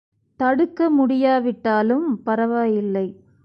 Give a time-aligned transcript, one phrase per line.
[0.39, 3.07] தடுக்க முடியா விட்டாலும் பரவாயில்லை.